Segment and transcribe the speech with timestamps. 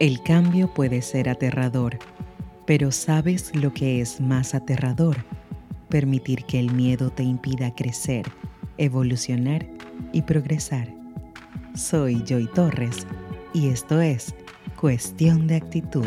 [0.00, 1.98] El cambio puede ser aterrador,
[2.66, 5.16] pero ¿sabes lo que es más aterrador?
[5.88, 8.24] Permitir que el miedo te impida crecer,
[8.76, 9.66] evolucionar
[10.12, 10.94] y progresar.
[11.74, 13.08] Soy Joy Torres
[13.52, 14.36] y esto es
[14.80, 16.06] Cuestión de Actitud.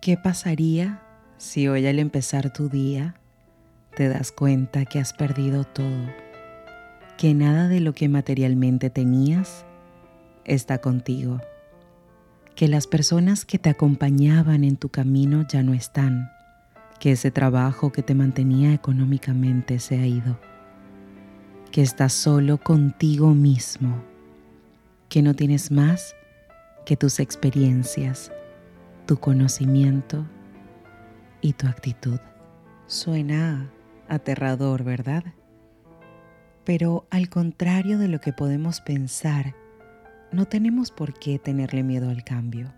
[0.00, 1.02] ¿Qué pasaría
[1.36, 3.16] si hoy al empezar tu día
[3.96, 6.06] te das cuenta que has perdido todo?
[7.18, 9.64] Que nada de lo que materialmente tenías
[10.44, 11.40] está contigo.
[12.54, 16.30] Que las personas que te acompañaban en tu camino ya no están.
[17.00, 20.38] Que ese trabajo que te mantenía económicamente se ha ido.
[21.70, 24.02] Que estás solo contigo mismo.
[25.08, 26.14] Que no tienes más
[26.84, 28.30] que tus experiencias
[29.06, 30.24] tu conocimiento
[31.40, 32.20] y tu actitud.
[32.86, 33.70] Suena
[34.08, 35.24] aterrador, ¿verdad?
[36.64, 39.54] Pero al contrario de lo que podemos pensar,
[40.32, 42.72] no tenemos por qué tenerle miedo al cambio.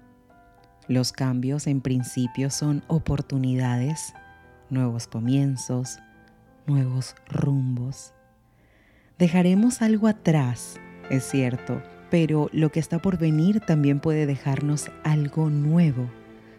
[0.89, 4.13] Los cambios en principio son oportunidades,
[4.71, 5.99] nuevos comienzos,
[6.67, 8.13] nuevos rumbos.
[9.19, 15.49] Dejaremos algo atrás, es cierto, pero lo que está por venir también puede dejarnos algo
[15.49, 16.11] nuevo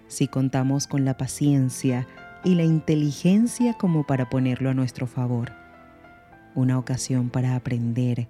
[0.08, 2.08] si contamos con la paciencia
[2.44, 5.52] y la inteligencia como para ponerlo a nuestro favor.
[6.54, 8.30] Una ocasión para aprender,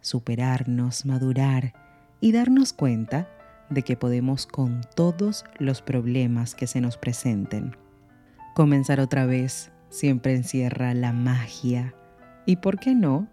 [0.00, 1.85] superarnos, madurar
[2.20, 3.28] y darnos cuenta
[3.70, 7.76] de que podemos con todos los problemas que se nos presenten.
[8.54, 11.94] Comenzar otra vez siempre encierra la magia
[12.46, 13.28] y, ¿por qué no?,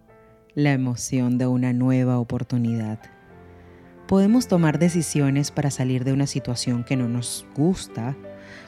[0.54, 3.00] la emoción de una nueva oportunidad
[4.06, 8.16] podemos tomar decisiones para salir de una situación que no nos gusta,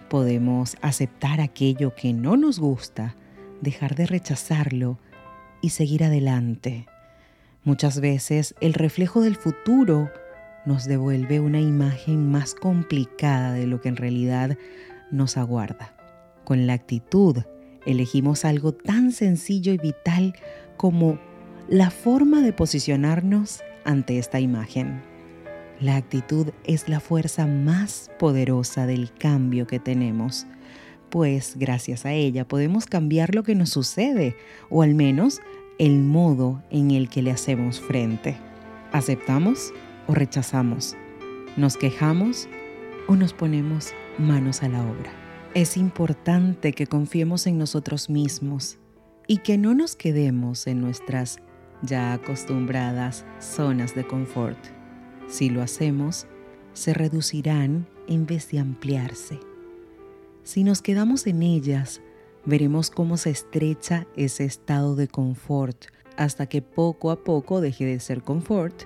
[0.09, 3.17] podemos aceptar aquello que no nos gusta,
[3.61, 4.98] dejar de rechazarlo
[5.61, 6.87] y seguir adelante.
[7.67, 10.09] Muchas veces el reflejo del futuro
[10.67, 14.56] nos devuelve una imagen más complicada de lo que en realidad
[15.11, 15.92] nos aguarda.
[16.44, 17.39] Con la actitud
[17.84, 20.37] elegimos algo tan sencillo y vital
[20.76, 21.19] como
[21.69, 25.03] la forma de posicionarnos ante esta imagen.
[25.81, 30.47] La actitud es la fuerza más poderosa del cambio que tenemos,
[31.10, 34.37] pues gracias a ella podemos cambiar lo que nos sucede,
[34.71, 35.41] o al menos
[35.78, 38.37] el modo en el que le hacemos frente.
[38.92, 39.72] ¿Aceptamos
[40.06, 40.97] o rechazamos?
[41.56, 42.48] ¿Nos quejamos
[43.09, 45.12] o nos ponemos manos a la obra?
[45.54, 48.78] Es importante que confiemos en nosotros mismos
[49.26, 51.38] y que no nos quedemos en nuestras
[51.82, 54.58] ya acostumbradas zonas de confort
[55.28, 56.26] si lo hacemos,
[56.72, 59.41] se reducirán en vez de ampliarse.
[60.44, 62.00] Si nos quedamos en ellas,
[62.46, 65.86] veremos cómo se estrecha ese estado de confort
[66.16, 68.84] hasta que poco a poco deje de ser confort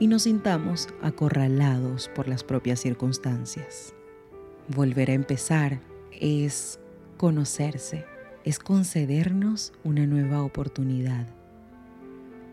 [0.00, 3.94] y nos sintamos acorralados por las propias circunstancias.
[4.74, 6.80] Volver a empezar es
[7.16, 8.04] conocerse,
[8.44, 11.26] es concedernos una nueva oportunidad,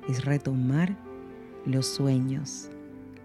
[0.07, 0.97] es retomar
[1.65, 2.69] los sueños,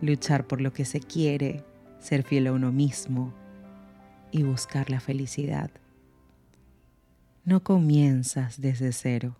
[0.00, 1.64] luchar por lo que se quiere,
[1.98, 3.34] ser fiel a uno mismo
[4.31, 5.70] y buscar la felicidad.
[7.47, 9.37] No comienzas desde cero.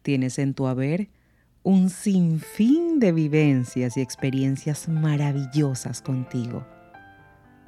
[0.00, 1.10] Tienes en tu haber
[1.62, 6.66] un sinfín de vivencias y experiencias maravillosas contigo.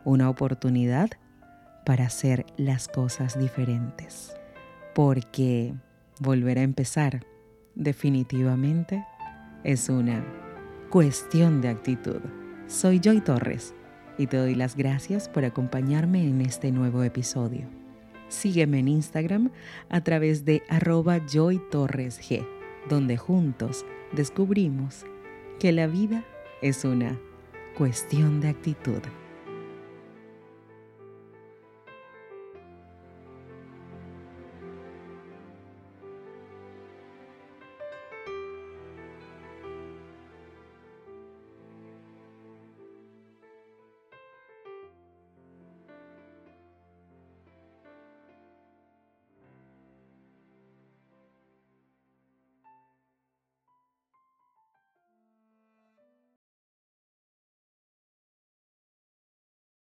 [0.07, 1.11] Una oportunidad
[1.85, 4.35] para hacer las cosas diferentes.
[4.95, 5.75] Porque
[6.19, 7.27] volver a empezar
[7.75, 9.05] definitivamente
[9.65, 10.25] es una
[10.89, 12.23] Cuestión de actitud.
[12.69, 13.75] Soy Joy Torres
[14.17, 17.80] y te doy las gracias por acompañarme en este nuevo episodio.
[18.31, 19.51] Sígueme en Instagram
[19.89, 22.47] a través de arroba joytorresg,
[22.89, 25.05] donde juntos descubrimos
[25.59, 26.25] que la vida
[26.63, 27.19] es una
[27.77, 29.03] cuestión de actitud.